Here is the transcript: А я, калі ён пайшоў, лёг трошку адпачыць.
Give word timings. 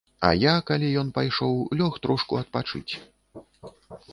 А 0.27 0.29
я, 0.43 0.53
калі 0.69 0.87
ён 1.01 1.11
пайшоў, 1.17 1.53
лёг 1.81 1.99
трошку 2.07 2.41
адпачыць. 2.41 2.93